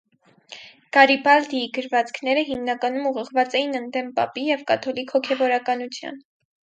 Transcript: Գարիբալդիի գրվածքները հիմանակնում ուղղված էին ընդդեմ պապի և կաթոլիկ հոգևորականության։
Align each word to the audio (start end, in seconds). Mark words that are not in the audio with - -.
Գարիբալդիի 0.95 1.67
գրվածքները 1.75 2.45
հիմանակնում 2.47 3.05
ուղղված 3.11 3.53
էին 3.61 3.79
ընդդեմ 3.81 4.09
պապի 4.17 4.47
և 4.49 4.65
կաթոլիկ 4.73 5.15
հոգևորականության։ 5.19 6.19